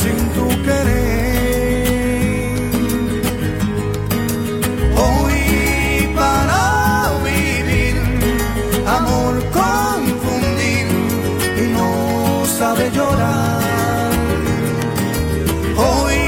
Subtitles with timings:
[0.00, 1.08] Sin tu querer
[5.04, 5.40] Hoy
[6.18, 6.62] para
[7.28, 7.96] vivir,
[8.98, 10.86] amor confundir
[11.62, 11.90] y no
[12.58, 14.10] sabe llorar.
[15.88, 16.18] Hoy,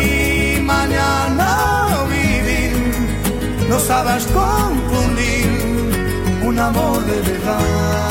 [0.75, 1.51] mañana
[2.17, 2.73] vivir,
[3.69, 5.49] no sabes confundir
[6.49, 8.11] un amor de verdad.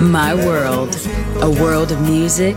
[0.00, 0.92] My World,
[1.42, 2.56] a world of music,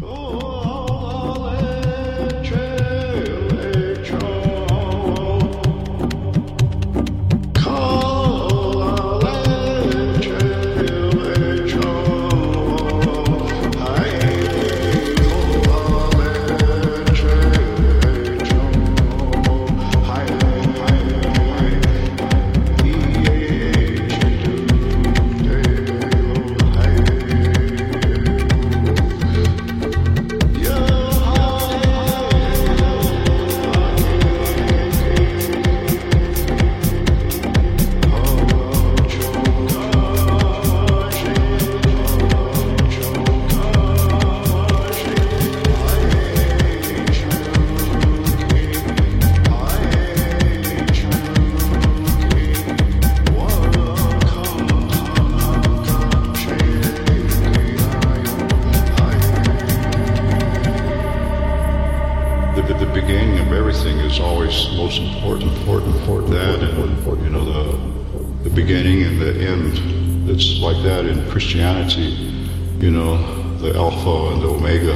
[73.75, 74.95] Alpha and the Omega,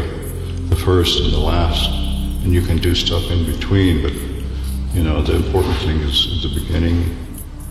[0.69, 1.89] the first and the last,
[2.43, 4.01] and you can do stuff in between.
[4.01, 4.13] But
[4.93, 7.15] you know the important thing is the beginning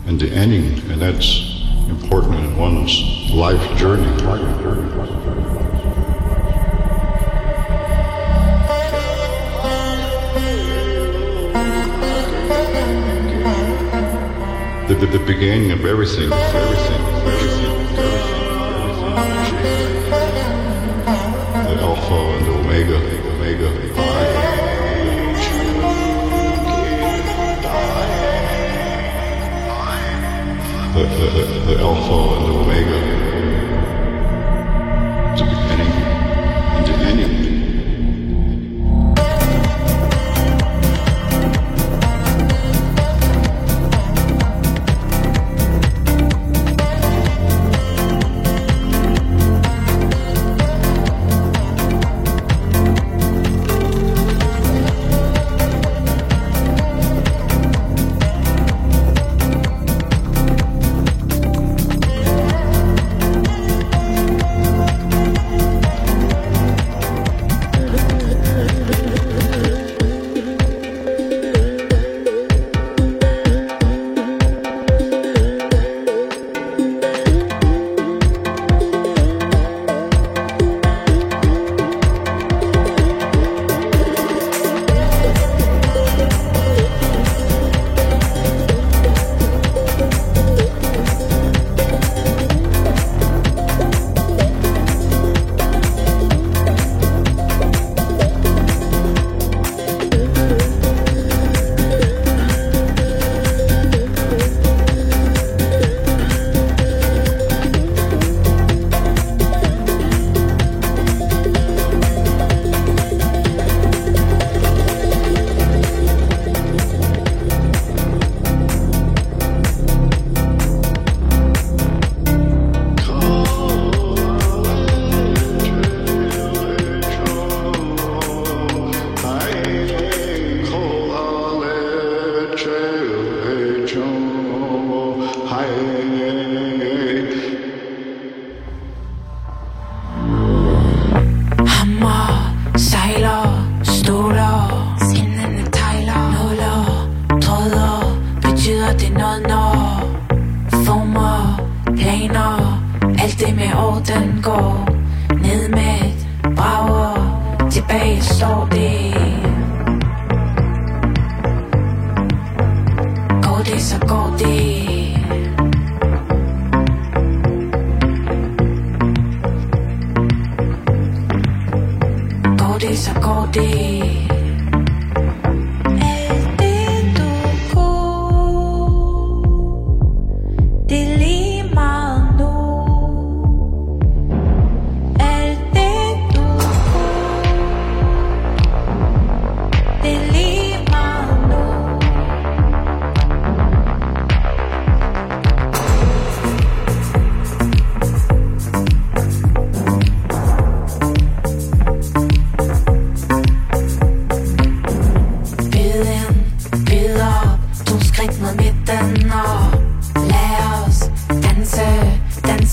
[0.07, 3.01] and the ending, and that's important in one's
[3.33, 4.07] life journey.
[4.23, 4.91] Life journey.
[4.95, 5.55] Life journey.
[14.89, 17.14] the, the, the beginning of everything, everything,
[21.85, 23.71] Alpha and Omega, Omega.
[30.95, 33.24] The, the, the, the Alpha and Omega.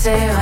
[0.02, 0.41] c'est.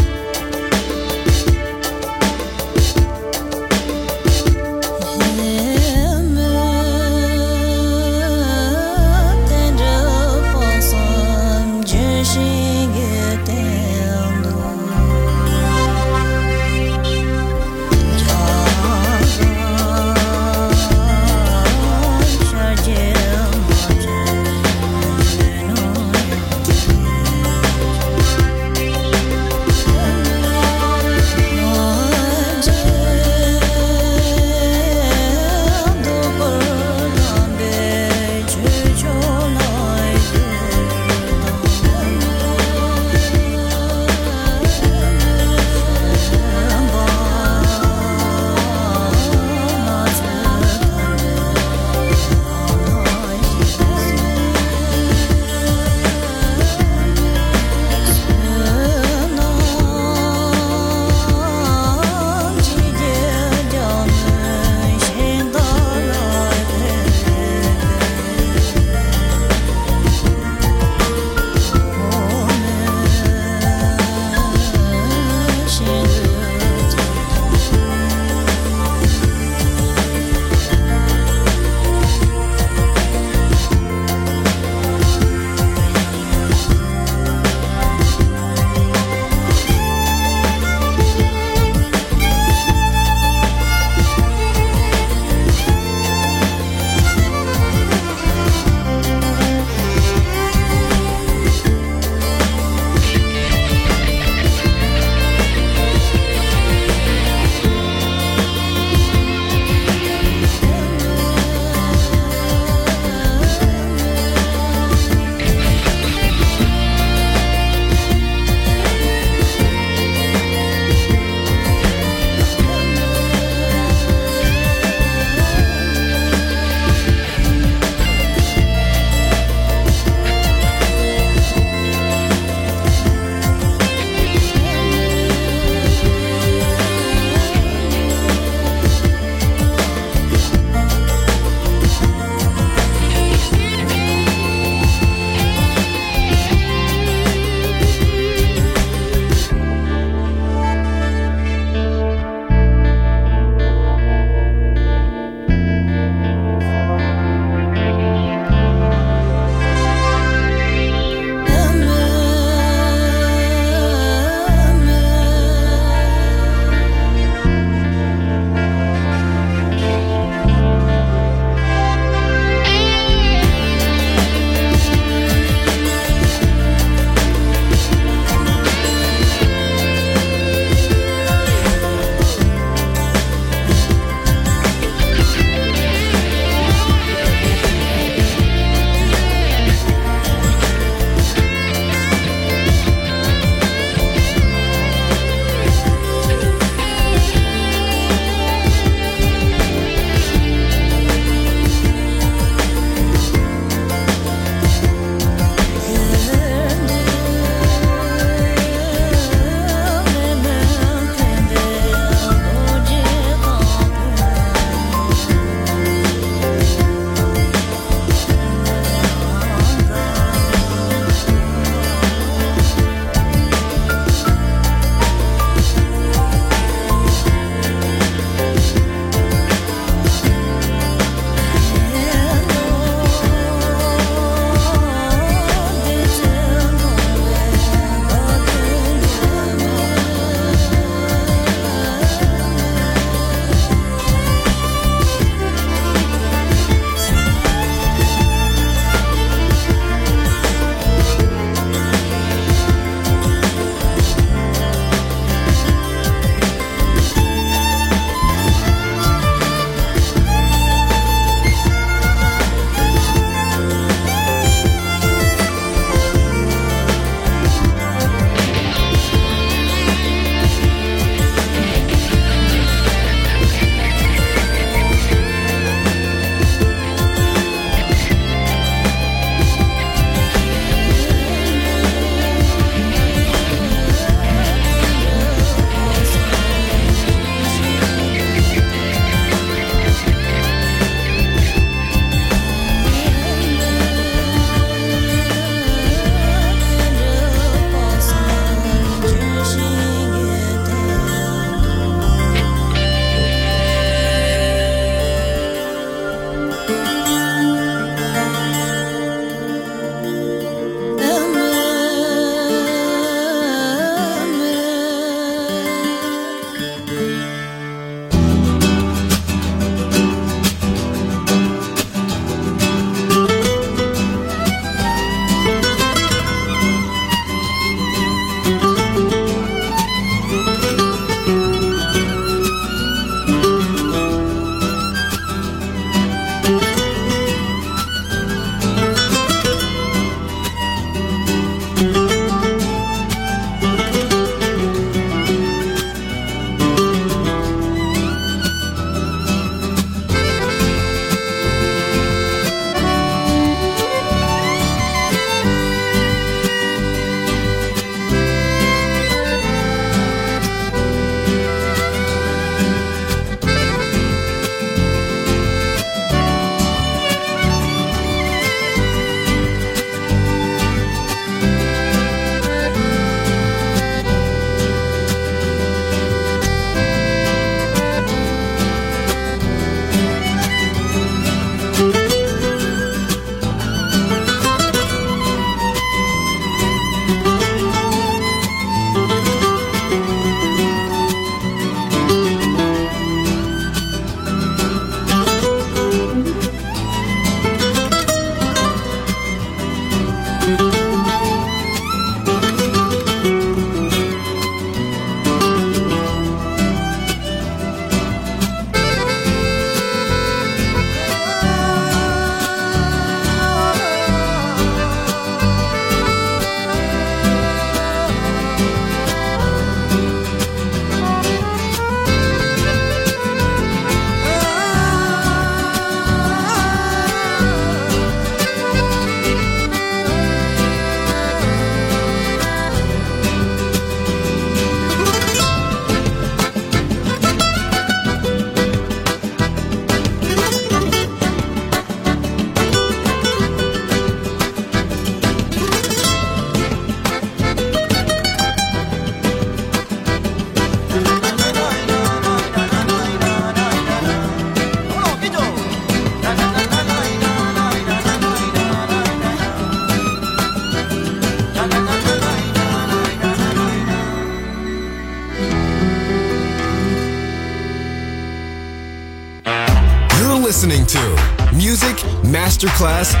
[472.61, 473.20] Masterclass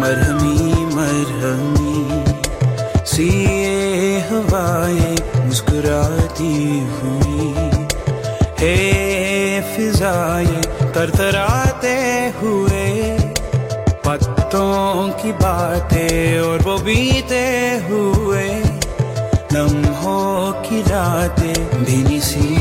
[0.00, 2.24] मरहमी मरहमी
[3.06, 7.54] सी ये हवाएँ मुस्कुराती हुई।
[8.60, 8.76] हे
[9.60, 10.60] फिजाए
[10.94, 11.96] तरतराते
[12.42, 13.18] हुए।
[14.06, 17.46] पत्तों की बातें और वो बीते
[17.90, 18.62] हुए।
[19.52, 22.51] लम्हों की रातें भीनी सी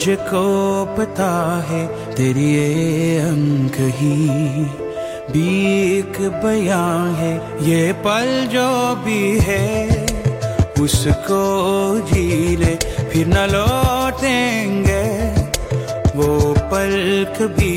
[0.00, 0.42] मुझको
[0.98, 1.30] पता
[1.68, 1.80] है,
[2.14, 4.14] तेरी ये अंक ही
[5.32, 7.32] बीक बयां है।
[7.68, 8.70] ये पल जो
[9.04, 10.06] भी है,
[10.80, 11.42] उसको
[12.08, 12.74] जी ले
[13.10, 15.04] फिर न लौटेंगे।
[16.16, 16.96] वो पल
[17.38, 17.76] कभी